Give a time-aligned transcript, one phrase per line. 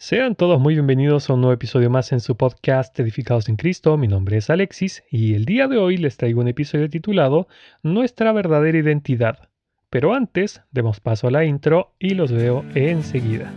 [0.00, 3.96] Sean todos muy bienvenidos a un nuevo episodio más en su podcast Edificados en Cristo.
[3.96, 7.48] Mi nombre es Alexis y el día de hoy les traigo un episodio titulado
[7.82, 9.48] Nuestra verdadera identidad.
[9.90, 13.52] Pero antes, demos paso a la intro y los veo enseguida.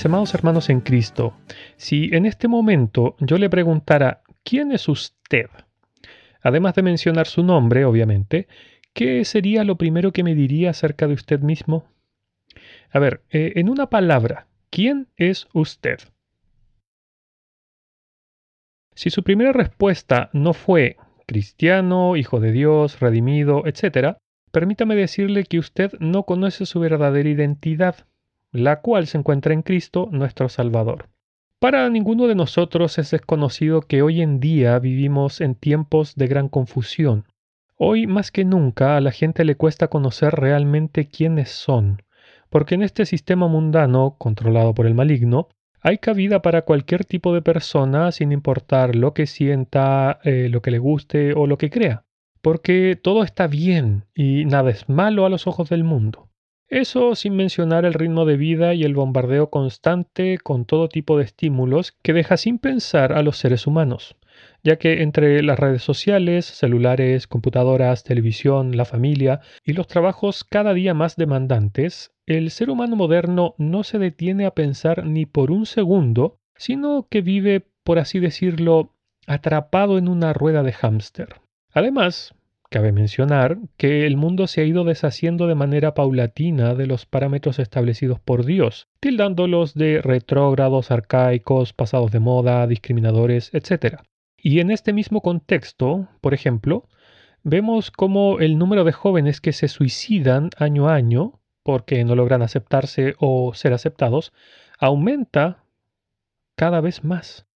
[0.00, 1.34] Mis amados hermanos en Cristo,
[1.76, 5.50] si en este momento yo le preguntara, ¿quién es usted?
[6.40, 8.48] Además de mencionar su nombre, obviamente,
[8.94, 11.84] ¿qué sería lo primero que me diría acerca de usted mismo?
[12.90, 15.98] A ver, eh, en una palabra, ¿quién es usted?
[18.94, 20.96] Si su primera respuesta no fue
[21.26, 24.16] cristiano, hijo de Dios, redimido, etc.,
[24.50, 28.06] permítame decirle que usted no conoce su verdadera identidad
[28.52, 31.08] la cual se encuentra en Cristo nuestro Salvador.
[31.60, 36.48] Para ninguno de nosotros es desconocido que hoy en día vivimos en tiempos de gran
[36.48, 37.26] confusión.
[37.76, 42.02] Hoy más que nunca a la gente le cuesta conocer realmente quiénes son,
[42.48, 45.48] porque en este sistema mundano, controlado por el maligno,
[45.82, 50.70] hay cabida para cualquier tipo de persona sin importar lo que sienta, eh, lo que
[50.70, 52.04] le guste o lo que crea,
[52.40, 56.29] porque todo está bien y nada es malo a los ojos del mundo.
[56.70, 61.24] Eso sin mencionar el ritmo de vida y el bombardeo constante con todo tipo de
[61.24, 64.14] estímulos que deja sin pensar a los seres humanos,
[64.62, 70.72] ya que entre las redes sociales, celulares, computadoras, televisión, la familia y los trabajos cada
[70.72, 75.66] día más demandantes, el ser humano moderno no se detiene a pensar ni por un
[75.66, 78.94] segundo, sino que vive, por así decirlo,
[79.26, 81.40] atrapado en una rueda de hámster.
[81.72, 82.32] Además,
[82.72, 87.58] Cabe mencionar que el mundo se ha ido deshaciendo de manera paulatina de los parámetros
[87.58, 94.02] establecidos por Dios, tildándolos de retrógrados, arcaicos, pasados de moda, discriminadores, etc.
[94.36, 96.86] Y en este mismo contexto, por ejemplo,
[97.42, 102.40] vemos cómo el número de jóvenes que se suicidan año a año porque no logran
[102.40, 104.32] aceptarse o ser aceptados
[104.78, 105.64] aumenta
[106.54, 107.48] cada vez más.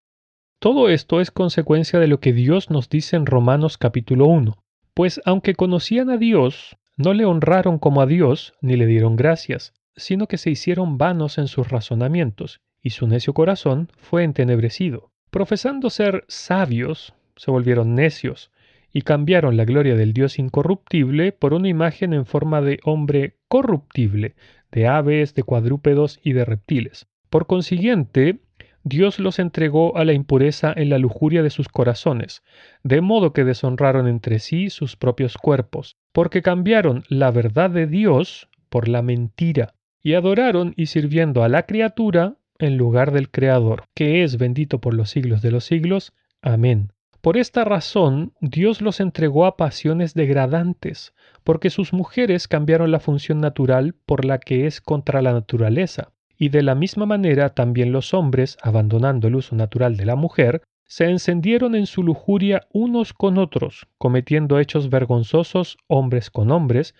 [0.58, 4.63] Todo esto es consecuencia de lo que Dios nos dice en Romanos capítulo 1
[4.94, 9.74] pues aunque conocían a Dios, no le honraron como a Dios ni le dieron gracias,
[9.96, 15.10] sino que se hicieron vanos en sus razonamientos, y su necio corazón fue entenebrecido.
[15.30, 18.52] Profesando ser sabios, se volvieron necios,
[18.92, 24.36] y cambiaron la gloria del Dios incorruptible por una imagen en forma de hombre corruptible,
[24.70, 27.08] de aves, de cuadrúpedos y de reptiles.
[27.28, 28.38] Por consiguiente,
[28.86, 32.42] Dios los entregó a la impureza en la lujuria de sus corazones,
[32.82, 38.50] de modo que deshonraron entre sí sus propios cuerpos, porque cambiaron la verdad de Dios
[38.68, 39.72] por la mentira,
[40.02, 44.92] y adoraron y sirviendo a la criatura en lugar del Creador, que es bendito por
[44.92, 46.12] los siglos de los siglos.
[46.42, 46.92] Amén.
[47.22, 53.40] Por esta razón, Dios los entregó a pasiones degradantes, porque sus mujeres cambiaron la función
[53.40, 58.14] natural por la que es contra la naturaleza y de la misma manera también los
[58.14, 63.38] hombres, abandonando el uso natural de la mujer, se encendieron en su lujuria unos con
[63.38, 66.94] otros, cometiendo hechos vergonzosos hombres con hombres,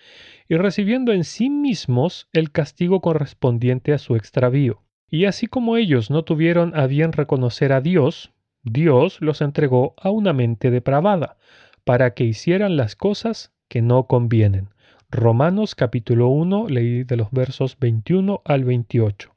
[0.49, 4.81] y recibiendo en sí mismos el castigo correspondiente a su extravío.
[5.09, 10.09] Y así como ellos no tuvieron a bien reconocer a Dios, Dios los entregó a
[10.09, 11.37] una mente depravada,
[11.83, 14.69] para que hicieran las cosas que no convienen.
[15.15, 19.33] Romanos capítulo 1, leí de los versos 21 al 28.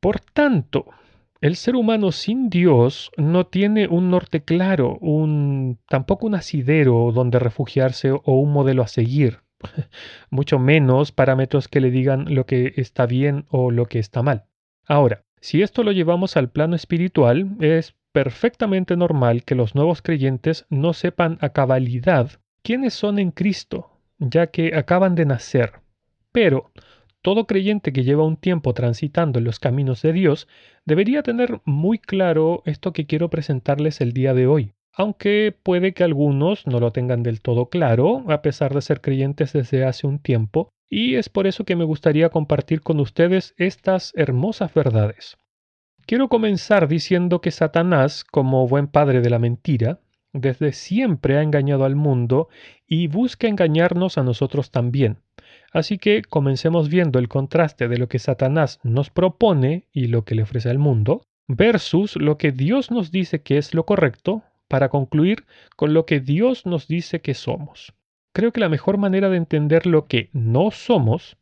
[0.00, 0.86] Por tanto,
[1.40, 7.38] el ser humano sin Dios no tiene un norte claro, un, tampoco un asidero donde
[7.38, 9.42] refugiarse o un modelo a seguir,
[10.30, 14.46] mucho menos parámetros que le digan lo que está bien o lo que está mal.
[14.86, 20.66] Ahora, si esto lo llevamos al plano espiritual, es perfectamente normal que los nuevos creyentes
[20.68, 23.91] no sepan a cabalidad quiénes son en Cristo,
[24.30, 25.72] ya que acaban de nacer.
[26.32, 26.70] Pero
[27.22, 30.48] todo creyente que lleva un tiempo transitando en los caminos de Dios
[30.84, 36.04] debería tener muy claro esto que quiero presentarles el día de hoy, aunque puede que
[36.04, 40.18] algunos no lo tengan del todo claro, a pesar de ser creyentes desde hace un
[40.18, 45.36] tiempo, y es por eso que me gustaría compartir con ustedes estas hermosas verdades.
[46.04, 50.00] Quiero comenzar diciendo que Satanás, como buen padre de la mentira,
[50.32, 52.48] desde siempre ha engañado al mundo
[52.86, 55.18] y busca engañarnos a nosotros también.
[55.72, 60.34] Así que comencemos viendo el contraste de lo que Satanás nos propone y lo que
[60.34, 64.88] le ofrece al mundo, versus lo que Dios nos dice que es lo correcto, para
[64.88, 65.44] concluir
[65.76, 67.92] con lo que Dios nos dice que somos.
[68.32, 71.36] Creo que la mejor manera de entender lo que no somos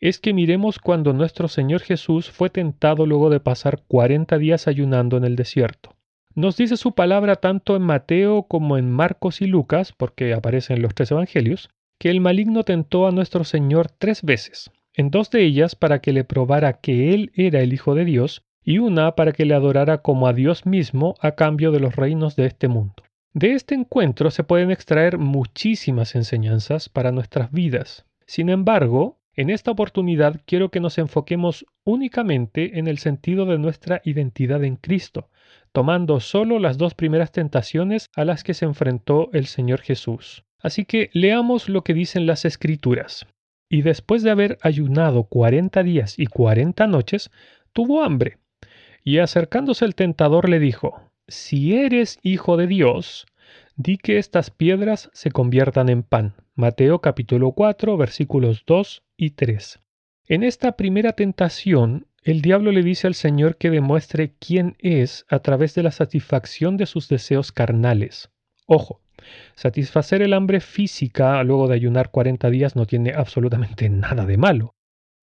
[0.00, 5.16] es que miremos cuando nuestro Señor Jesús fue tentado luego de pasar cuarenta días ayunando
[5.16, 5.97] en el desierto.
[6.38, 10.82] Nos dice su palabra tanto en Mateo como en Marcos y Lucas, porque aparece en
[10.82, 11.68] los tres evangelios,
[11.98, 16.12] que el maligno tentó a nuestro Señor tres veces, en dos de ellas para que
[16.12, 19.98] le probara que Él era el Hijo de Dios, y una para que le adorara
[19.98, 23.02] como a Dios mismo a cambio de los reinos de este mundo.
[23.32, 28.06] De este encuentro se pueden extraer muchísimas enseñanzas para nuestras vidas.
[28.26, 34.02] Sin embargo, en esta oportunidad quiero que nos enfoquemos únicamente en el sentido de nuestra
[34.04, 35.30] identidad en Cristo,
[35.72, 40.44] tomando solo las dos primeras tentaciones a las que se enfrentó el Señor Jesús.
[40.60, 43.26] Así que leamos lo que dicen las Escrituras.
[43.70, 47.30] Y después de haber ayunado cuarenta días y cuarenta noches,
[47.72, 48.38] tuvo hambre.
[49.04, 53.26] Y acercándose el tentador le dijo, Si eres hijo de Dios,
[53.76, 56.34] di que estas piedras se conviertan en pan.
[56.56, 59.78] Mateo capítulo 4 versículos 2 y 3.
[60.26, 65.38] En esta primera tentación, el diablo le dice al Señor que demuestre quién es a
[65.38, 68.30] través de la satisfacción de sus deseos carnales.
[68.66, 69.00] Ojo,
[69.54, 74.74] satisfacer el hambre física luego de ayunar 40 días no tiene absolutamente nada de malo.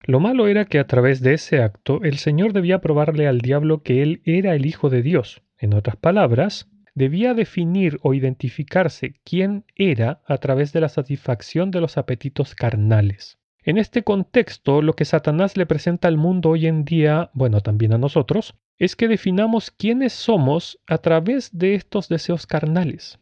[0.07, 3.81] Lo malo era que a través de ese acto el Señor debía probarle al diablo
[3.81, 5.41] que él era el Hijo de Dios.
[5.57, 11.81] En otras palabras, debía definir o identificarse quién era a través de la satisfacción de
[11.81, 13.37] los apetitos carnales.
[13.67, 17.93] En este contexto, lo que Satanás le presenta al mundo hoy en día, bueno, también
[17.93, 23.17] a nosotros, es que definamos quiénes somos a través de estos deseos carnales.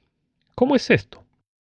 [0.54, 1.24] ¿Cómo es esto?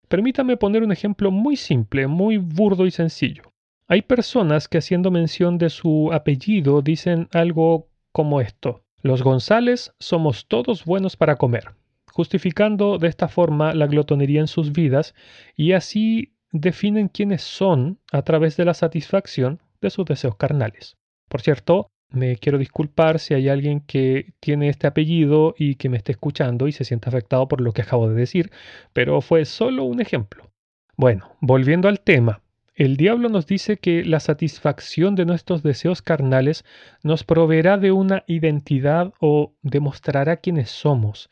[0.09, 3.43] Permítame poner un ejemplo muy simple, muy burdo y sencillo.
[3.87, 8.83] Hay personas que haciendo mención de su apellido dicen algo como esto.
[9.01, 11.75] Los González somos todos buenos para comer,
[12.11, 15.15] justificando de esta forma la glotonería en sus vidas
[15.55, 20.97] y así definen quiénes son a través de la satisfacción de sus deseos carnales.
[21.27, 25.97] Por cierto, me quiero disculpar si hay alguien que tiene este apellido y que me
[25.97, 28.51] esté escuchando y se sienta afectado por lo que acabo de decir,
[28.93, 30.49] pero fue solo un ejemplo.
[30.95, 32.41] Bueno, volviendo al tema,
[32.73, 36.63] el diablo nos dice que la satisfacción de nuestros deseos carnales
[37.03, 41.29] nos proveerá de una identidad o demostrará quiénes somos,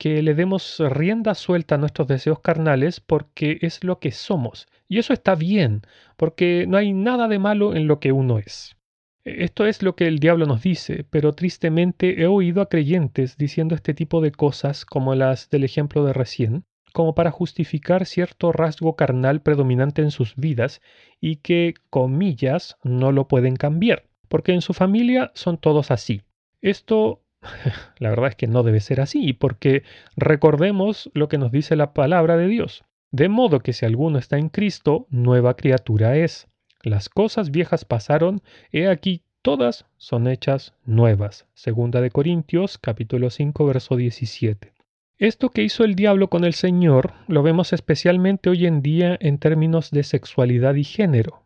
[0.00, 4.66] que le demos rienda suelta a nuestros deseos carnales porque es lo que somos.
[4.88, 5.82] Y eso está bien,
[6.16, 8.78] porque no hay nada de malo en lo que uno es.
[9.24, 13.74] Esto es lo que el diablo nos dice, pero tristemente he oído a creyentes diciendo
[13.74, 16.64] este tipo de cosas como las del ejemplo de recién,
[16.94, 20.80] como para justificar cierto rasgo carnal predominante en sus vidas
[21.20, 26.22] y que, comillas, no lo pueden cambiar, porque en su familia son todos así.
[26.62, 27.20] Esto
[27.98, 29.82] la verdad es que no debe ser así, porque
[30.16, 32.84] recordemos lo que nos dice la palabra de Dios.
[33.10, 36.48] De modo que si alguno está en Cristo, nueva criatura es.
[36.82, 38.42] Las cosas viejas pasaron,
[38.72, 41.46] he aquí todas son hechas nuevas.
[41.54, 44.72] Segunda de Corintios capítulo 5 verso 17.
[45.18, 49.38] Esto que hizo el diablo con el Señor lo vemos especialmente hoy en día en
[49.38, 51.44] términos de sexualidad y género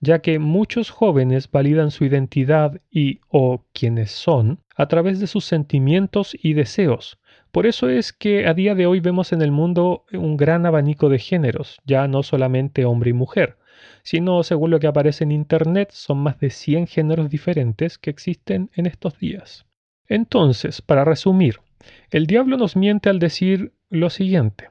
[0.00, 5.44] ya que muchos jóvenes validan su identidad y o quienes son a través de sus
[5.44, 7.18] sentimientos y deseos.
[7.50, 11.08] Por eso es que a día de hoy vemos en el mundo un gran abanico
[11.08, 13.56] de géneros, ya no solamente hombre y mujer,
[14.02, 18.70] sino según lo que aparece en Internet son más de 100 géneros diferentes que existen
[18.74, 19.64] en estos días.
[20.06, 21.60] Entonces, para resumir,
[22.10, 24.68] el diablo nos miente al decir lo siguiente.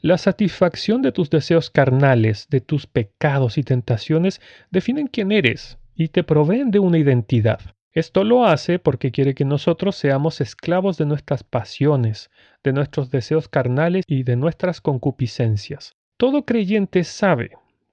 [0.00, 6.08] La satisfacción de tus deseos carnales, de tus pecados y tentaciones, definen quién eres y
[6.08, 7.60] te proveen de una identidad.
[7.92, 12.30] Esto lo hace porque quiere que nosotros seamos esclavos de nuestras pasiones,
[12.62, 15.96] de nuestros deseos carnales y de nuestras concupiscencias.
[16.16, 17.50] Todo creyente sabe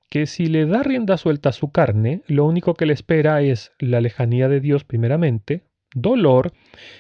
[0.10, 3.72] que si le da rienda suelta a su carne, lo único que le espera es
[3.80, 5.64] la lejanía de Dios primeramente,
[5.96, 6.54] dolor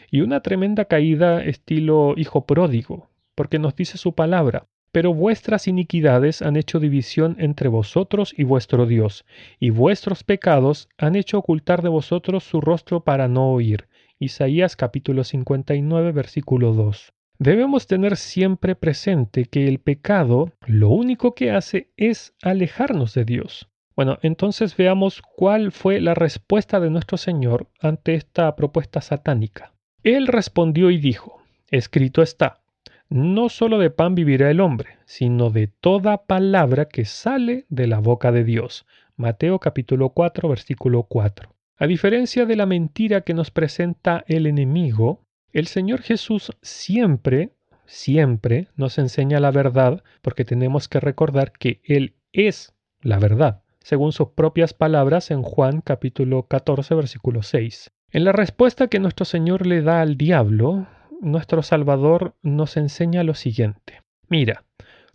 [0.09, 6.41] y una tremenda caída estilo hijo pródigo, porque nos dice su palabra, pero vuestras iniquidades
[6.41, 9.25] han hecho división entre vosotros y vuestro Dios,
[9.59, 13.87] y vuestros pecados han hecho ocultar de vosotros su rostro para no oír.
[14.19, 17.13] Isaías capítulo 59 versículo 2.
[17.39, 23.69] Debemos tener siempre presente que el pecado lo único que hace es alejarnos de Dios.
[23.95, 29.73] Bueno, entonces veamos cuál fue la respuesta de nuestro Señor ante esta propuesta satánica.
[30.03, 32.61] Él respondió y dijo, Escrito está,
[33.09, 37.99] no solo de pan vivirá el hombre, sino de toda palabra que sale de la
[37.99, 38.85] boca de Dios.
[39.15, 41.53] Mateo capítulo 4 versículo 4.
[41.77, 45.21] A diferencia de la mentira que nos presenta el enemigo,
[45.53, 47.51] el Señor Jesús siempre,
[47.85, 53.61] siempre nos enseña la verdad porque tenemos que recordar que Él es la verdad.
[53.79, 57.89] según sus propias palabras en Juan capítulo 14 versículo 6.
[58.11, 60.87] En la respuesta que nuestro Señor le da al diablo,
[61.21, 64.01] nuestro Salvador nos enseña lo siguiente.
[64.29, 64.63] Mira,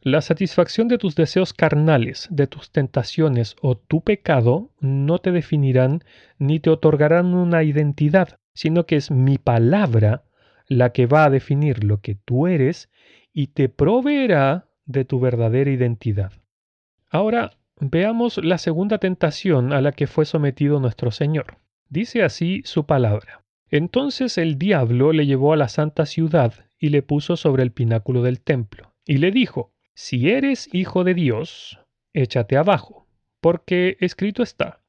[0.01, 6.03] la satisfacción de tus deseos carnales, de tus tentaciones o tu pecado no te definirán
[6.39, 10.25] ni te otorgarán una identidad, sino que es mi palabra
[10.67, 12.91] la que va a definir lo que tú eres
[13.33, 16.33] y te proveerá de tu verdadera identidad.
[17.09, 21.59] Ahora veamos la segunda tentación a la que fue sometido nuestro Señor.
[21.89, 23.42] Dice así su palabra.
[23.73, 28.21] Entonces el diablo le llevó a la santa ciudad y le puso sobre el pináculo
[28.21, 31.81] del templo, y le dijo, Si eres hijo de Dios,
[32.13, 33.07] échate abajo,
[33.41, 34.83] porque escrito está,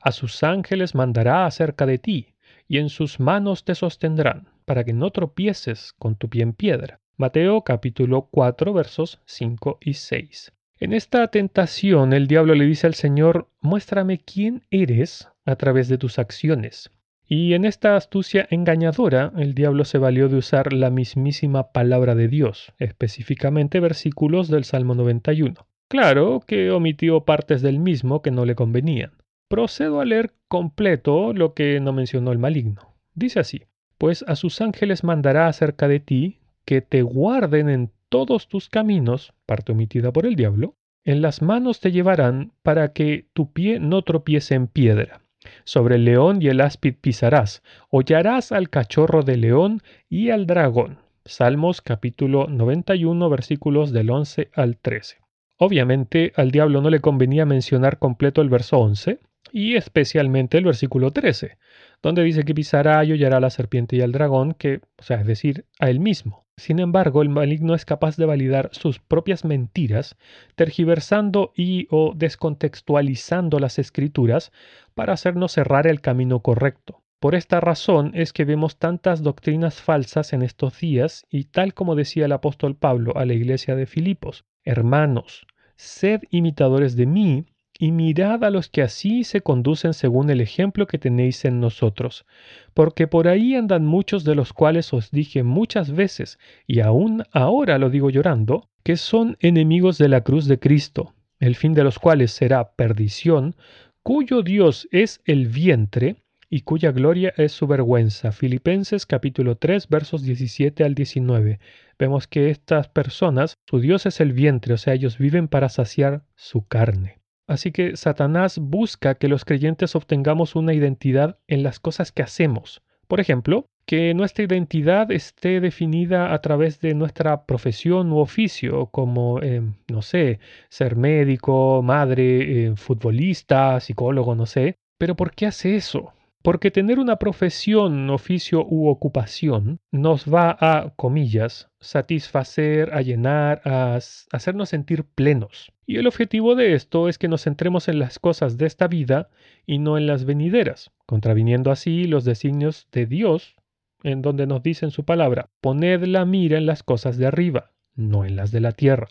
[0.00, 2.34] a sus ángeles mandará acerca de ti,
[2.66, 6.98] y en sus manos te sostendrán, para que no tropieces con tu pie en piedra.
[7.16, 10.52] Mateo capítulo 4 versos 5 y 6.
[10.80, 15.98] En esta tentación el diablo le dice al Señor, muéstrame quién eres a través de
[15.98, 16.90] tus acciones.
[17.26, 22.28] Y en esta astucia engañadora el diablo se valió de usar la mismísima palabra de
[22.28, 25.66] Dios, específicamente versículos del Salmo 91.
[25.88, 29.12] Claro que omitió partes del mismo que no le convenían.
[29.48, 32.94] Procedo a leer completo lo que no mencionó el maligno.
[33.14, 33.62] Dice así,
[33.96, 39.32] pues a sus ángeles mandará acerca de ti que te guarden en todos tus caminos,
[39.46, 44.02] parte omitida por el diablo, en las manos te llevarán para que tu pie no
[44.02, 45.20] tropiece en piedra.
[45.64, 50.98] Sobre el león y el áspid pisarás, hollarás al cachorro de león y al dragón.
[51.24, 55.18] Salmos capítulo 91 versículos del 11 al 13.
[55.56, 59.20] Obviamente al diablo no le convenía mencionar completo el verso 11
[59.52, 61.58] y especialmente el versículo 13,
[62.02, 65.20] donde dice que pisará y hollará a la serpiente y al dragón, que, o sea,
[65.20, 66.43] es decir, a él mismo.
[66.56, 70.16] Sin embargo, el maligno es capaz de validar sus propias mentiras,
[70.54, 74.52] tergiversando y o descontextualizando las escrituras
[74.94, 77.02] para hacernos cerrar el camino correcto.
[77.18, 81.96] Por esta razón es que vemos tantas doctrinas falsas en estos días y tal como
[81.96, 85.46] decía el apóstol Pablo a la iglesia de Filipos, hermanos,
[85.76, 87.46] sed imitadores de mí
[87.78, 92.24] y mirad a los que así se conducen según el ejemplo que tenéis en nosotros,
[92.72, 97.78] porque por ahí andan muchos de los cuales os dije muchas veces, y aún ahora
[97.78, 101.98] lo digo llorando, que son enemigos de la cruz de Cristo, el fin de los
[101.98, 103.56] cuales será perdición,
[104.02, 106.16] cuyo Dios es el vientre,
[106.54, 108.30] y cuya gloria es su vergüenza.
[108.30, 111.58] Filipenses capítulo 3 versos 17 al 19.
[111.98, 116.22] Vemos que estas personas, su Dios es el vientre, o sea, ellos viven para saciar
[116.36, 117.23] su carne.
[117.46, 122.82] Así que Satanás busca que los creyentes obtengamos una identidad en las cosas que hacemos.
[123.06, 129.40] Por ejemplo, que nuestra identidad esté definida a través de nuestra profesión u oficio, como,
[129.42, 134.76] eh, no sé, ser médico, madre, eh, futbolista, psicólogo, no sé.
[134.98, 136.12] Pero ¿por qué hace eso?
[136.44, 143.98] Porque tener una profesión, oficio u ocupación nos va a, comillas, satisfacer, a llenar, a
[144.30, 145.72] hacernos sentir plenos.
[145.86, 149.30] Y el objetivo de esto es que nos centremos en las cosas de esta vida
[149.64, 153.56] y no en las venideras, contraviniendo así los designios de Dios,
[154.02, 157.72] en donde nos dice en su palabra, poned la mira en las cosas de arriba,
[157.96, 159.08] no en las de la tierra,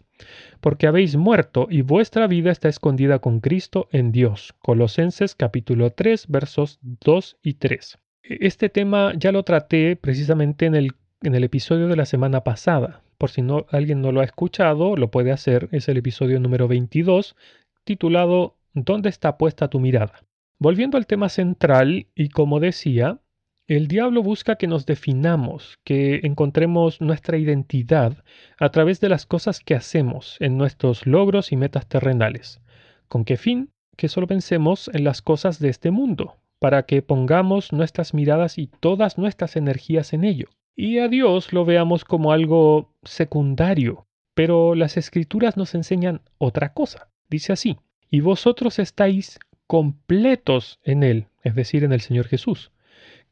[0.62, 4.54] porque habéis muerto y vuestra vida está escondida con Cristo en Dios.
[4.60, 7.98] Colosenses capítulo 3 versos 2 y 3.
[8.24, 13.02] Este tema ya lo traté precisamente en el, en el episodio de la semana pasada.
[13.18, 15.70] Por si no, alguien no lo ha escuchado, lo puede hacer.
[15.72, 17.36] Es el episodio número 22,
[17.84, 20.24] titulado ¿Dónde está puesta tu mirada?
[20.58, 23.20] Volviendo al tema central, y como decía,
[23.68, 28.26] el diablo busca que nos definamos, que encontremos nuestra identidad
[28.60, 32.60] a través de las cosas que hacemos en nuestros logros y metas terrenales.
[33.08, 33.70] ¿Con qué fin?
[33.96, 38.68] Que solo pensemos en las cosas de este mundo, para que pongamos nuestras miradas y
[38.68, 40.50] todas nuestras energías en ello.
[40.76, 44.08] Y a Dios lo veamos como algo secundario.
[44.34, 47.08] Pero las escrituras nos enseñan otra cosa.
[47.30, 47.78] Dice así,
[48.10, 52.73] y vosotros estáis completos en Él, es decir, en el Señor Jesús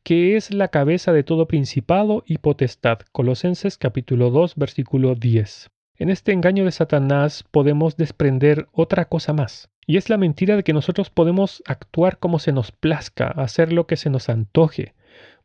[0.04, 3.00] que es la cabeza de todo principado y potestad.
[3.12, 5.70] Colosenses capítulo 2 versículo 10.
[5.98, 10.64] En este engaño de Satanás podemos desprender otra cosa más, y es la mentira de
[10.64, 14.96] que nosotros podemos actuar como se nos plazca, hacer lo que se nos antoje,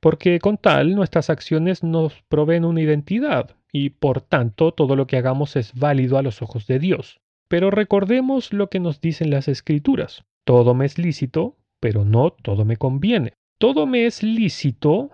[0.01, 5.19] porque con tal nuestras acciones nos proveen una identidad, y por tanto todo lo que
[5.19, 7.21] hagamos es válido a los ojos de Dios.
[7.49, 10.25] Pero recordemos lo que nos dicen las escrituras.
[10.45, 13.35] Todo me es lícito, pero no todo me conviene.
[13.59, 15.09] Todo me es lícito,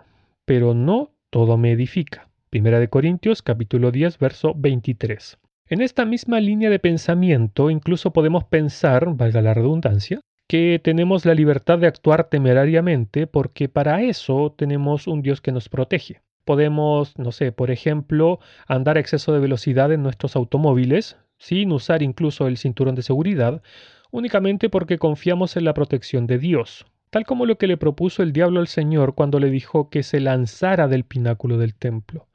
[0.45, 2.29] pero no todo me edifica.
[2.51, 5.39] Primera de Corintios capítulo 10, verso 23.
[5.69, 10.19] En esta misma línea de pensamiento incluso podemos pensar, valga la redundancia,
[10.49, 15.69] que tenemos la libertad de actuar temerariamente porque para eso tenemos un Dios que nos
[15.69, 16.21] protege.
[16.45, 22.03] Podemos, no sé, por ejemplo, andar a exceso de velocidad en nuestros automóviles sin usar
[22.03, 23.63] incluso el cinturón de seguridad,
[24.11, 28.33] únicamente porque confiamos en la protección de Dios, tal como lo que le propuso el
[28.33, 32.27] diablo al Señor cuando le dijo que se lanzara del pináculo del templo,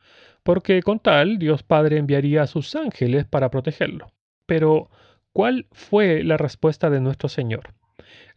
[0.44, 4.12] porque con tal Dios Padre enviaría a sus ángeles para protegerlo.
[4.46, 4.92] Pero,
[5.34, 7.74] ¿cuál fue la respuesta de nuestro Señor?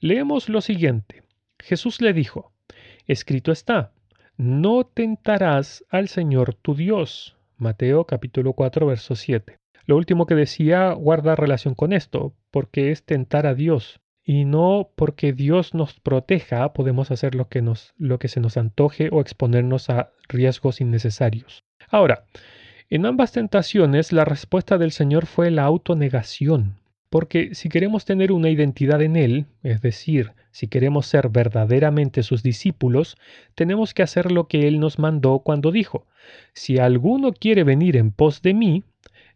[0.00, 1.25] Leemos lo siguiente.
[1.59, 2.54] Jesús le dijo,
[3.06, 3.92] Escrito está,
[4.38, 7.37] no tentarás al Señor tu Dios.
[7.59, 9.59] Mateo capítulo 4, verso 7.
[9.85, 14.91] Lo último que decía guarda relación con esto, porque es tentar a Dios, y no
[14.97, 19.21] porque Dios nos proteja podemos hacer lo que, nos, lo que se nos antoje o
[19.21, 21.65] exponernos a riesgos innecesarios.
[21.89, 22.25] Ahora,
[22.89, 26.77] en ambas tentaciones la respuesta del Señor fue la autonegación.
[27.11, 32.45] Porque si queremos tener una identidad en Él, es decir, si queremos ser verdaderamente sus
[32.45, 33.17] discípulos,
[33.57, 36.07] tenemos que hacer lo que Él nos mandó cuando dijo,
[36.53, 38.85] si alguno quiere venir en pos de mí,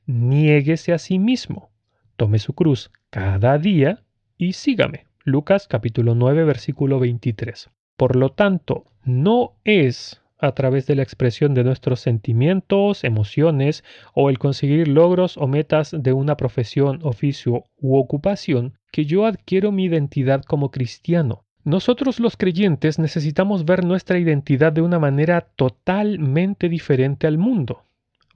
[0.06, 1.70] niéguese a sí mismo,
[2.16, 4.02] tome su cruz cada día
[4.36, 5.06] y sígame.
[5.24, 7.70] Lucas capítulo 9 versículo 23.
[7.96, 14.30] Por lo tanto, no es a través de la expresión de nuestros sentimientos, emociones o
[14.30, 19.84] el conseguir logros o metas de una profesión, oficio u ocupación que yo adquiero mi
[19.84, 21.44] identidad como cristiano.
[21.64, 27.84] Nosotros los creyentes necesitamos ver nuestra identidad de una manera totalmente diferente al mundo,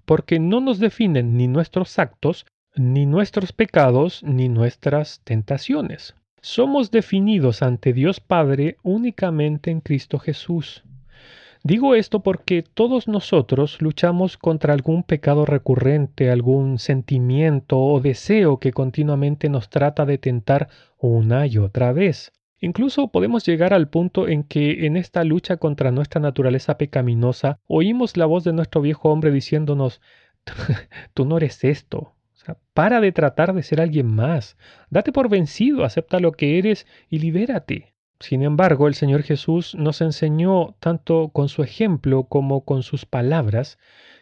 [0.07, 2.47] porque no nos definen ni nuestros actos,
[2.79, 6.15] ni nuestros pecados, ni nuestras tentaciones.
[6.41, 10.85] Somos definidos ante Dios Padre únicamente en Cristo Jesús.
[11.65, 18.73] Digo esto porque todos nosotros luchamos contra algún pecado recurrente, algún sentimiento o deseo que
[18.73, 20.69] continuamente nos trata de tentar
[20.99, 22.33] una y otra vez.
[22.61, 28.17] Incluso podemos llegar al punto en que en esta lucha contra nuestra naturaleza pecaminosa oímos
[28.17, 30.01] la voz de nuestro viejo hombre diciéndonos,
[31.15, 32.15] tú no eres esto,
[32.75, 34.57] para de tratar de ser alguien más,
[34.91, 37.95] date por vencido, acepta lo que eres y libérate.
[38.21, 43.79] Sin embargo, el Señor Jesús nos enseñó tanto con su ejemplo como con sus palabras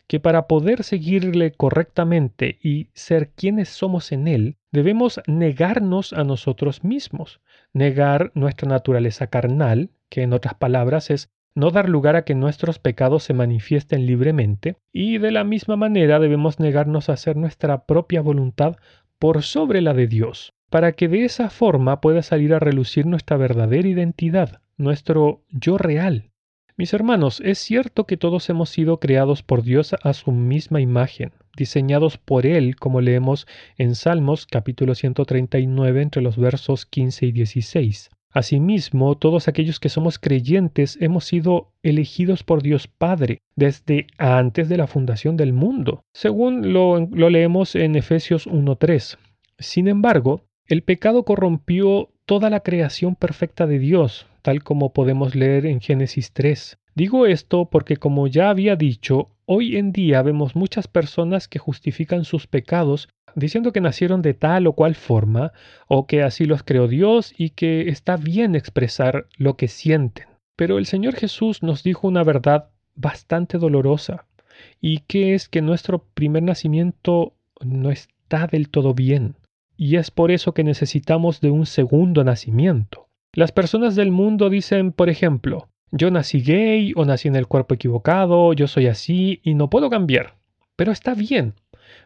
[0.07, 6.85] que para poder seguirle correctamente y ser quienes somos en Él, debemos negarnos a nosotros
[6.85, 7.41] mismos,
[7.73, 12.79] negar nuestra naturaleza carnal, que en otras palabras es no dar lugar a que nuestros
[12.79, 18.21] pecados se manifiesten libremente, y de la misma manera debemos negarnos a hacer nuestra propia
[18.21, 18.77] voluntad
[19.19, 23.37] por sobre la de Dios para que de esa forma pueda salir a relucir nuestra
[23.37, 26.31] verdadera identidad, nuestro yo real.
[26.77, 31.33] Mis hermanos, es cierto que todos hemos sido creados por Dios a su misma imagen,
[31.57, 33.47] diseñados por Él, como leemos
[33.79, 38.11] en Salmos capítulo 139 entre los versos 15 y 16.
[38.37, 44.77] Asimismo, todos aquellos que somos creyentes hemos sido elegidos por Dios Padre desde antes de
[44.77, 49.17] la fundación del mundo, según lo, leemos en Efesios 1.3.
[49.59, 55.65] Sin embargo, el pecado corrompió toda la creación perfecta de Dios, tal como podemos leer
[55.65, 56.77] en Génesis 3.
[56.95, 62.27] Digo esto porque, como ya había dicho, hoy en día vemos muchas personas que justifican
[62.27, 65.53] sus pecados diciendo que nacieron de tal o cual forma,
[65.87, 70.27] o que así los creó Dios y que está bien expresar lo que sienten.
[70.57, 74.27] Pero el Señor Jesús nos dijo una verdad bastante dolorosa,
[74.81, 79.37] y que es que nuestro primer nacimiento no está del todo bien
[79.77, 83.09] y es por eso que necesitamos de un segundo nacimiento.
[83.33, 87.75] Las personas del mundo dicen, por ejemplo, yo nací gay o nací en el cuerpo
[87.75, 90.36] equivocado, yo soy así y no puedo cambiar.
[90.77, 91.55] Pero está bien,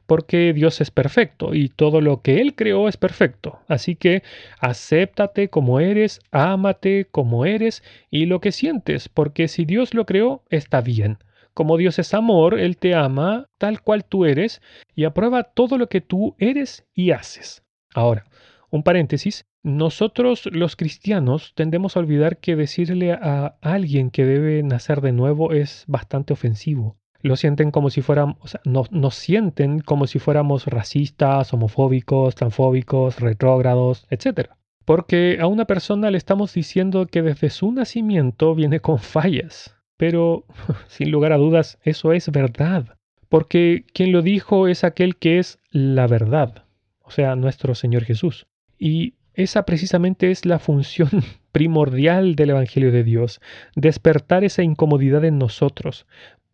[0.07, 3.61] porque Dios es perfecto y todo lo que Él creó es perfecto.
[3.69, 4.23] Así que
[4.61, 10.45] acéptate como eres, ámate como eres y lo que sientes, porque si Dios lo creó,
[10.51, 11.19] está bien.
[11.55, 14.63] Como Dios es amor, Él te ama tal cual tú eres
[14.95, 17.65] y aprueba todo lo que tú eres y haces.
[17.95, 18.25] Ahora,
[18.71, 25.01] un paréntesis, nosotros los cristianos tendemos a olvidar que decirle a alguien que debe nacer
[25.01, 27.00] de nuevo es bastante ofensivo.
[27.23, 34.07] Lo sienten como si o sea, nos, sienten como si fuéramos racistas, homofóbicos, transfóbicos, retrógrados,
[34.11, 34.51] etc.
[34.85, 39.77] Porque a una persona le estamos diciendo que desde su nacimiento viene con fallas.
[39.97, 40.45] Pero,
[40.89, 42.97] sin lugar a dudas, eso es verdad.
[43.29, 46.65] Porque quien lo dijo es aquel que es la verdad,
[47.01, 48.47] o sea, nuestro Señor Jesús.
[48.77, 51.11] Y esa precisamente es la función
[51.53, 53.41] primordial del Evangelio de Dios,
[53.77, 56.07] despertar esa incomodidad en nosotros,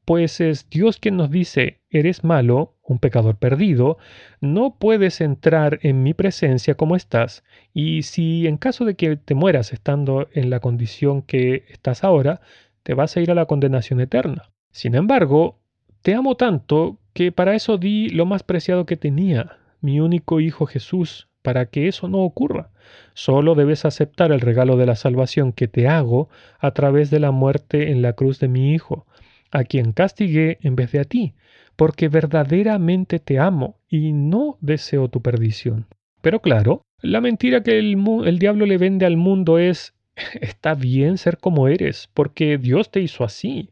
[0.06, 3.98] pues es Dios quien nos dice, eres malo, un pecador perdido,
[4.40, 7.42] no puedes entrar en mi presencia como estás,
[7.74, 12.40] y si en caso de que te mueras estando en la condición que estás ahora,
[12.84, 14.52] te vas a ir a la condenación eterna.
[14.70, 15.58] Sin embargo,
[16.02, 20.66] te amo tanto que para eso di lo más preciado que tenía, mi único Hijo
[20.66, 22.70] Jesús, para que eso no ocurra.
[23.14, 26.28] Solo debes aceptar el regalo de la salvación que te hago
[26.60, 29.04] a través de la muerte en la cruz de mi Hijo,
[29.56, 31.32] a quien castigué en vez de a ti,
[31.76, 35.86] porque verdaderamente te amo y no deseo tu perdición.
[36.20, 39.94] Pero claro, la mentira que el, el, diablo le vende al mundo es
[40.42, 43.70] está bien ser como eres, porque Dios te hizo así.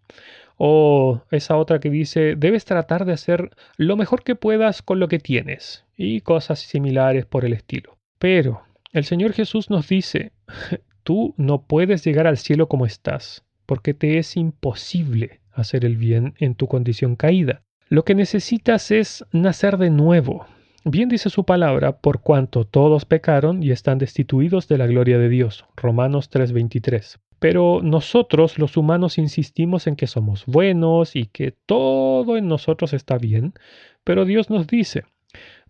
[0.56, 5.08] O esa otra que dice, debes tratar de hacer lo mejor que puedas con lo
[5.08, 7.98] que tienes, y cosas similares por el estilo.
[8.18, 10.32] Pero el Señor Jesús nos dice,
[11.02, 16.34] tú no puedes llegar al cielo como estás, porque te es imposible hacer el bien
[16.38, 17.62] en tu condición caída.
[17.88, 20.46] Lo que necesitas es nacer de nuevo.
[20.84, 25.28] Bien dice su palabra, por cuanto todos pecaron y están destituidos de la gloria de
[25.28, 25.64] Dios.
[25.76, 27.18] Romanos 3:23.
[27.38, 33.18] Pero nosotros los humanos insistimos en que somos buenos y que todo en nosotros está
[33.18, 33.54] bien,
[34.02, 35.04] pero Dios nos dice,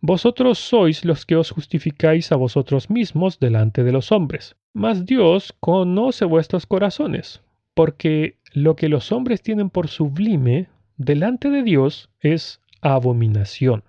[0.01, 5.55] vosotros sois los que os justificáis a vosotros mismos delante de los hombres, mas Dios
[5.61, 7.43] conoce vuestros corazones,
[7.75, 13.83] porque lo que los hombres tienen por sublime delante de Dios es abominación.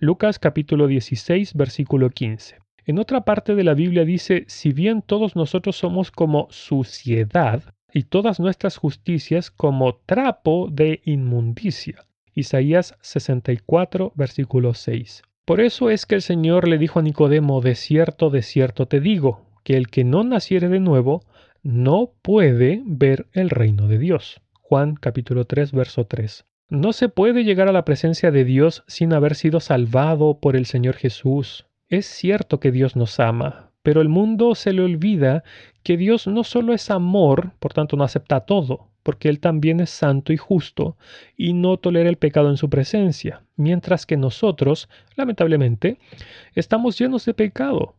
[0.00, 2.56] Lucas capítulo 16 versículo 15.
[2.86, 8.04] En otra parte de la Biblia dice, si bien todos nosotros somos como suciedad y
[8.04, 12.06] todas nuestras justicias como trapo de inmundicia.
[12.34, 15.24] Isaías 64 versículo 6.
[15.44, 18.98] Por eso es que el Señor le dijo a Nicodemo, de cierto, de cierto te
[19.00, 21.22] digo, que el que no naciere de nuevo
[21.66, 24.40] no puede ver el reino de Dios.
[24.52, 26.46] Juan capítulo 3, verso 3.
[26.68, 30.66] No se puede llegar a la presencia de Dios sin haber sido salvado por el
[30.66, 31.66] Señor Jesús.
[31.88, 35.42] Es cierto que Dios nos ama, pero el mundo se le olvida
[35.82, 39.90] que Dios no solo es amor, por tanto no acepta todo, porque Él también es
[39.90, 40.96] santo y justo,
[41.36, 45.98] y no tolera el pecado en su presencia, mientras que nosotros, lamentablemente,
[46.54, 47.96] estamos llenos de pecado,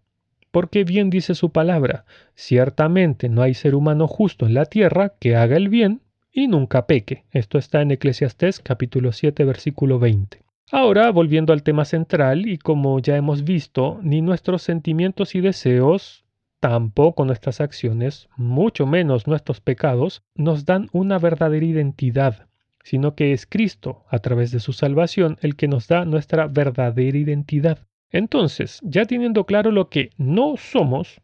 [0.58, 5.36] porque bien dice su palabra, ciertamente no hay ser humano justo en la tierra que
[5.36, 7.26] haga el bien y nunca peque.
[7.30, 10.41] Esto está en Eclesiastés capítulo 7 versículo 20.
[10.72, 16.26] Ahora, volviendo al tema central, y como ya hemos visto, ni nuestros sentimientos y deseos,
[16.60, 22.48] tampoco nuestras acciones, mucho menos nuestros pecados, nos dan una verdadera identidad,
[22.84, 27.15] sino que es Cristo, a través de su salvación, el que nos da nuestra verdadera
[27.15, 27.88] identidad.
[28.12, 31.22] Entonces, ya teniendo claro lo que no somos,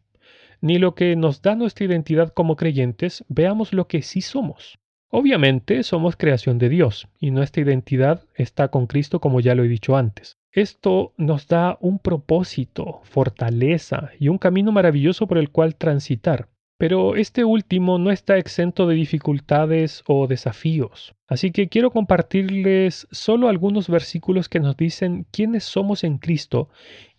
[0.60, 4.78] ni lo que nos da nuestra identidad como creyentes, veamos lo que sí somos.
[5.10, 9.68] Obviamente somos creación de Dios y nuestra identidad está con Cristo como ya lo he
[9.68, 10.38] dicho antes.
[10.50, 16.48] Esto nos da un propósito, fortaleza y un camino maravilloso por el cual transitar.
[16.76, 21.14] Pero este último no está exento de dificultades o desafíos.
[21.28, 26.68] Así que quiero compartirles solo algunos versículos que nos dicen quiénes somos en Cristo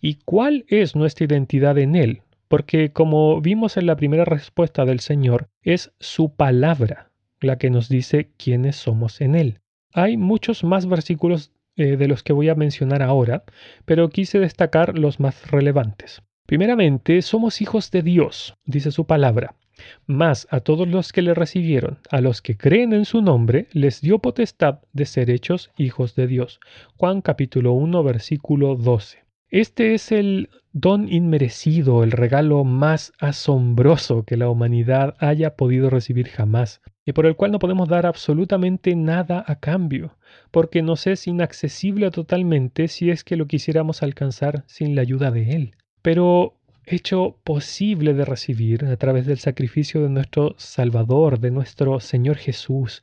[0.00, 5.00] y cuál es nuestra identidad en Él, porque como vimos en la primera respuesta del
[5.00, 9.60] Señor, es su palabra la que nos dice quiénes somos en Él.
[9.92, 13.44] Hay muchos más versículos eh, de los que voy a mencionar ahora,
[13.84, 16.22] pero quise destacar los más relevantes.
[16.46, 19.56] Primeramente, somos hijos de Dios, dice su palabra.
[20.06, 24.00] Mas a todos los que le recibieron, a los que creen en su nombre, les
[24.00, 26.60] dio potestad de ser hechos hijos de Dios.
[26.96, 29.24] Juan capítulo 1 versículo 12.
[29.48, 36.28] Este es el don inmerecido, el regalo más asombroso que la humanidad haya podido recibir
[36.28, 40.16] jamás, y por el cual no podemos dar absolutamente nada a cambio,
[40.52, 45.50] porque nos es inaccesible totalmente si es que lo quisiéramos alcanzar sin la ayuda de
[45.50, 45.74] Él
[46.06, 52.36] pero hecho posible de recibir a través del sacrificio de nuestro Salvador, de nuestro Señor
[52.36, 53.02] Jesús,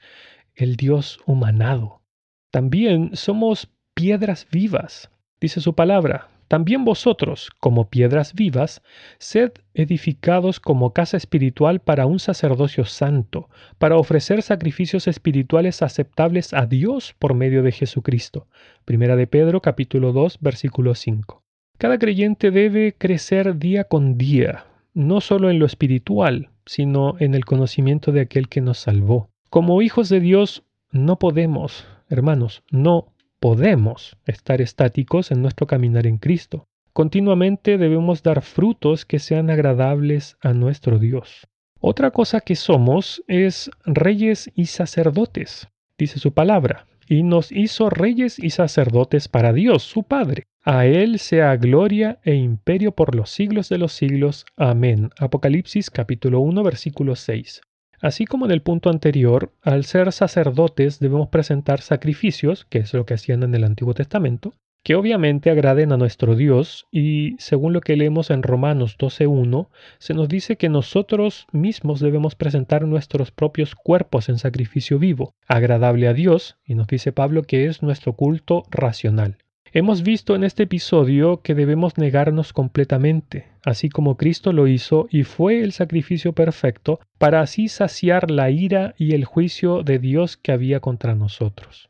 [0.56, 2.02] el Dios humanado.
[2.50, 5.10] También somos piedras vivas,
[5.42, 6.30] dice su palabra.
[6.48, 8.82] También vosotros, como piedras vivas,
[9.18, 16.68] sed edificados como casa espiritual para un sacerdocio santo, para ofrecer sacrificios espirituales aceptables a
[16.68, 18.48] Dios por medio de Jesucristo.
[18.86, 21.42] Primera de Pedro capítulo 2 versículo 5.
[21.84, 27.43] Cada creyente debe crecer día con día, no solo en lo espiritual, sino en el
[27.43, 29.30] conocimiento de aquel que nos salvó.
[29.50, 36.19] Como hijos de Dios, no podemos, hermanos, no podemos estar estáticos en nuestro caminar en
[36.19, 36.69] Cristo.
[36.93, 41.50] Continuamente debemos dar frutos que sean agradables a nuestro Dios.
[41.82, 45.67] Otra cosa que somos es reyes y sacerdotes.
[45.98, 50.44] dice su palabra, y nos hizo reyes y sacerdotes para Dios, su Padre.
[50.63, 54.46] A Él sea gloria e imperio por los siglos de los siglos.
[54.56, 55.10] Amén.
[55.20, 57.62] Apocalipsis capítulo 1 versículo 6.
[58.02, 63.06] Así como en el punto anterior, al ser sacerdotes debemos presentar sacrificios, que es lo
[63.06, 67.82] que hacían en el Antiguo Testamento, que obviamente agraden a nuestro Dios y según lo
[67.82, 73.76] que leemos en Romanos 12.1, se nos dice que nosotros mismos debemos presentar nuestros propios
[73.76, 78.63] cuerpos en sacrificio vivo, agradable a Dios, y nos dice Pablo que es nuestro culto
[78.69, 79.38] racional.
[79.76, 85.24] Hemos visto en este episodio que debemos negarnos completamente, así como Cristo lo hizo y
[85.24, 90.52] fue el sacrificio perfecto para así saciar la ira y el juicio de Dios que
[90.52, 91.89] había contra nosotros.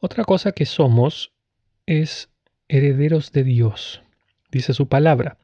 [0.00, 1.33] Otra cosa que somos
[1.86, 2.30] es
[2.68, 4.02] herederos de Dios,
[4.50, 5.36] dice su palabra,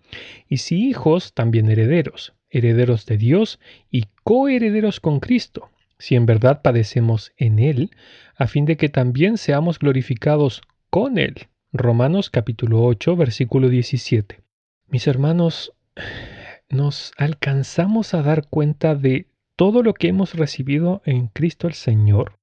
[0.49, 6.63] y si hijos, también herederos, herederos de Dios y coherederos con Cristo, si en verdad
[6.63, 7.91] padecemos en Él,
[8.37, 11.49] a fin de que también seamos glorificados con Él.
[11.73, 14.41] Romanos capítulo 8, versículo 17.
[14.89, 15.73] Mis hermanos,
[16.69, 19.27] nos alcanzamos a dar cuenta de
[19.57, 22.39] todo lo que hemos recibido en Cristo el Señor.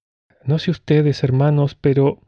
[0.45, 2.21] No sé ustedes, hermanos, pero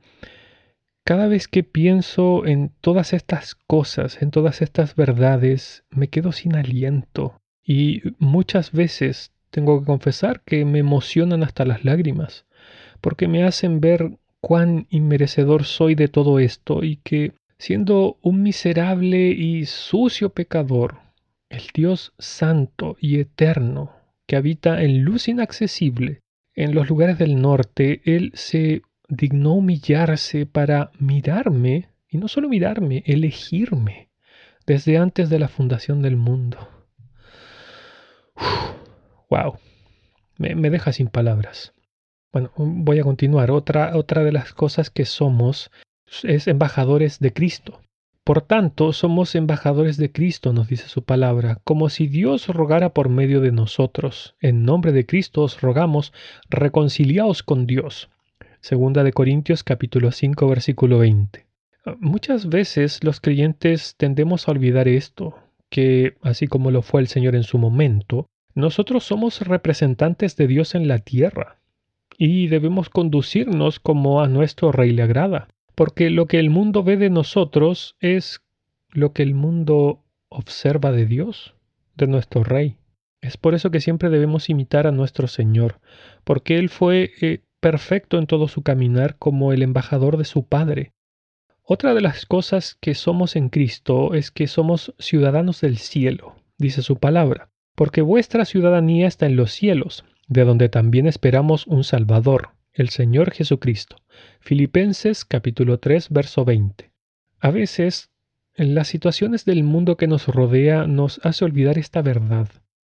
[1.06, 6.56] cada vez que pienso en todas estas cosas, en todas estas verdades, me quedo sin
[6.56, 7.40] aliento.
[7.64, 12.46] Y muchas veces tengo que confesar que me emocionan hasta las lágrimas,
[13.02, 19.30] porque me hacen ver cuán inmerecedor soy de todo esto y que, siendo un miserable
[19.30, 21.00] y sucio pecador,
[21.50, 23.92] el Dios santo y eterno,
[24.28, 26.20] que habita en luz inaccesible,
[26.56, 33.04] en los lugares del norte, Él se dignó humillarse para mirarme, y no solo mirarme,
[33.06, 34.10] elegirme
[34.66, 36.70] desde antes de la fundación del mundo.
[39.30, 39.58] wow,
[40.38, 41.74] me, me, deja sin palabras.
[42.32, 43.52] Bueno, voy a continuar.
[43.52, 45.72] Otra, otra de las cosas que somos
[46.24, 47.82] es embajadores de Cristo.
[48.24, 53.10] Por tanto, somos embajadores de Cristo, nos dice su palabra, como si Dios rogara por
[53.10, 54.36] medio de nosotros.
[54.40, 56.14] En nombre de Cristo os rogamos,
[56.48, 58.10] reconciliaos con Dios.
[58.62, 61.46] Segunda de Corintios capítulo 5 versículo 20.
[62.00, 65.36] Muchas veces los creyentes tendemos a olvidar esto,
[65.70, 70.76] que, así como lo fue el Señor en su momento, nosotros somos representantes de Dios
[70.76, 71.58] en la tierra
[72.18, 76.98] y debemos conducirnos como a nuestro Rey le agrada, porque lo que el mundo ve
[76.98, 78.42] de nosotros es
[78.90, 81.56] lo que el mundo observa de Dios,
[81.96, 82.76] de nuestro Rey.
[83.22, 85.80] Es por eso que siempre debemos imitar a nuestro Señor,
[86.26, 90.94] porque Él fue eh, perfecto en todo su caminar como el embajador de su Padre.
[91.64, 96.82] Otra de las cosas que somos en Cristo es que somos ciudadanos del cielo, dice
[96.82, 102.52] su palabra, porque vuestra ciudadanía está en los cielos, de donde también esperamos un Salvador,
[102.74, 103.98] el Señor Jesucristo.
[104.40, 106.92] Filipenses capítulo 3, verso 20.
[107.40, 108.10] A veces,
[108.56, 112.50] en las situaciones del mundo que nos rodea nos hace olvidar esta verdad.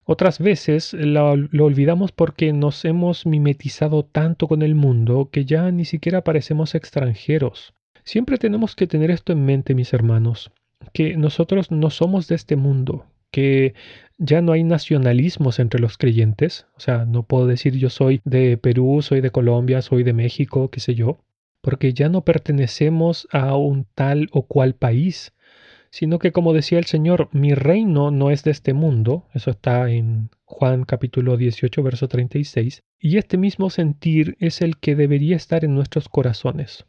[0.06, 5.86] Otras veces lo, olvidamos porque nos hemos mimetizado tanto con el mundo que ya ni
[5.86, 7.72] siquiera parecemos extranjeros.
[8.02, 10.52] Siempre tenemos que tener esto en mente, mis hermanos,
[10.92, 13.74] que nosotros no somos de este mundo, que
[14.18, 18.58] ya no hay nacionalismos entre los creyentes, o sea, no puedo decir yo soy de
[18.58, 21.18] Perú, soy de Colombia, soy de México, qué sé yo,
[21.62, 25.32] porque ya no pertenecemos a un tal o cual país,
[25.94, 29.88] sino que como decía el Señor, mi reino no es de este mundo, eso está
[29.92, 35.64] en Juan capítulo 18, verso 36, y este mismo sentir es el que debería estar
[35.64, 36.84] en nuestros corazones.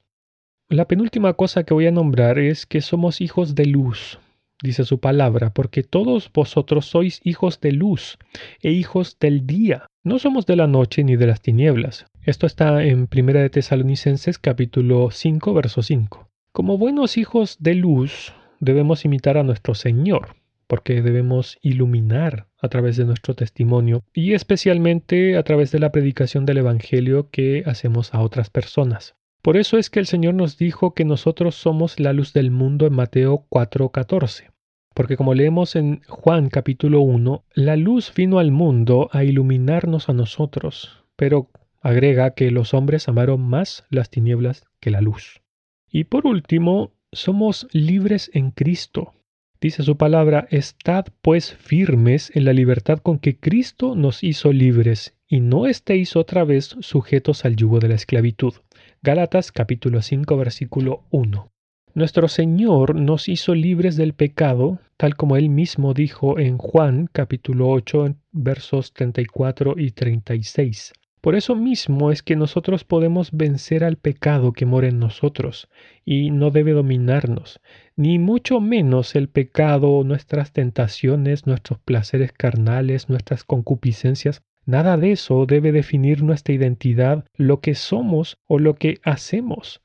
[0.70, 4.18] La penúltima cosa que voy a nombrar es que somos hijos de luz,
[4.64, 8.18] dice su palabra, porque todos vosotros sois hijos de luz
[8.64, 9.86] e hijos del día.
[10.04, 12.08] No somos de la noche ni de las tinieblas.
[12.24, 16.28] Esto está en 1 de Tesalonicenses capítulo 5, verso 5.
[16.52, 20.36] Como buenos hijos de luz, debemos imitar a nuestro Señor,
[20.68, 26.46] porque debemos iluminar a través de nuestro testimonio y especialmente a través de la predicación
[26.46, 29.16] del Evangelio que hacemos a otras personas.
[29.42, 32.88] Por eso es que el Señor nos dijo que nosotros somos la luz del mundo
[32.88, 34.50] en Mateo 4:14.
[34.96, 40.14] Porque como leemos en Juan capítulo 1, la luz vino al mundo a iluminarnos a
[40.14, 41.50] nosotros, pero
[41.82, 45.44] agrega que los hombres amaron más las tinieblas que la luz.
[45.92, 49.14] Y por último, somos libres en Cristo.
[49.62, 55.16] Dice su palabra, estad pues firmes en la libertad con que Cristo nos hizo libres,
[55.28, 58.54] y no estéis otra vez sujetos al yugo de la esclavitud.
[59.02, 61.50] Gálatas capítulo 5 versículo 1.
[61.94, 67.70] Nuestro Señor nos hizo libres del pecado, tal como él mismo dijo en Juan capítulo
[67.70, 70.94] 8 versos 34 y 36
[71.26, 75.70] Por eso mismo es que nosotros podemos vencer al pecado que mora en nosotros
[76.06, 77.62] y no debe dominarnos,
[77.96, 84.44] ni mucho menos el pecado, nuestras tentaciones, nuestros placeres carnales, nuestras concupiscencias.
[84.68, 89.82] Nada de eso debe definir nuestra identidad, lo que somos o lo que hacemos,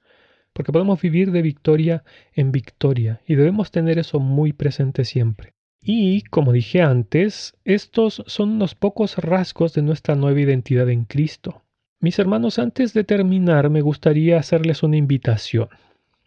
[0.53, 5.55] porque podemos vivir de victoria en victoria y debemos tener eso muy presente siempre.
[5.83, 11.63] Y, como dije antes, estos son unos pocos rasgos de nuestra nueva identidad en Cristo.
[12.01, 15.69] Mis hermanos, antes de terminar, me gustaría hacerles una invitación,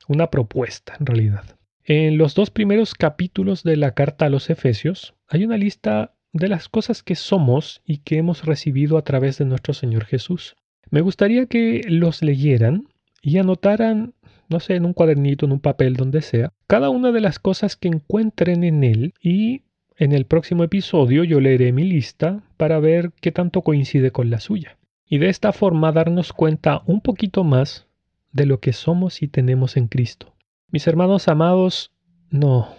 [0.08, 1.44] una propuesta en realidad.
[1.84, 6.48] En los dos primeros capítulos de la carta a los Efesios hay una lista de
[6.48, 10.56] las cosas que somos y que hemos recibido a través de nuestro Señor Jesús.
[10.90, 12.88] Me gustaría que los leyeran
[13.22, 14.14] y anotaran
[14.54, 17.76] no sé, en un cuadernito, en un papel, donde sea, cada una de las cosas
[17.76, 19.62] que encuentren en él y
[19.96, 24.40] en el próximo episodio yo leeré mi lista para ver qué tanto coincide con la
[24.40, 24.80] suya.
[25.08, 27.86] Y de esta forma darnos cuenta un poquito más
[28.32, 30.34] de lo que somos y tenemos en Cristo.
[30.72, 31.92] Mis hermanos amados,
[32.32, 32.70] no,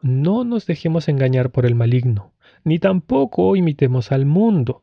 [0.00, 2.32] no nos dejemos engañar por el maligno,
[2.64, 4.82] ni tampoco imitemos al mundo.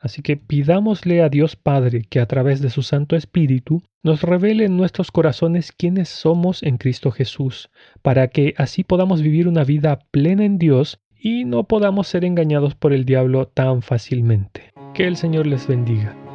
[0.00, 4.64] Así que pidámosle a Dios Padre que a través de su Santo Espíritu nos revele
[4.64, 7.70] en nuestros corazones quiénes somos en Cristo Jesús,
[8.02, 12.74] para que así podamos vivir una vida plena en Dios y no podamos ser engañados
[12.74, 14.72] por el diablo tan fácilmente.
[14.94, 16.27] Que el Señor les bendiga.